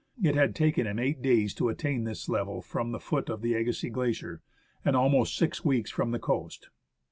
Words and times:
It 0.19 0.33
had 0.33 0.55
taken 0.55 0.87
him 0.87 0.97
eight 0.97 1.21
days 1.21 1.53
to 1.53 1.69
attain 1.69 2.05
to 2.05 2.09
this 2.09 2.27
level 2.27 2.63
from 2.63 2.91
the 2.91 2.99
foot 2.99 3.29
of 3.29 3.43
Agassiz 3.45 3.91
Glacier, 3.93 4.41
and 4.83 4.95
almost 4.95 5.37
six 5.37 5.63
weeks 5.63 5.91
from 5.91 6.09
the 6.09 6.17
coast. 6.17 6.69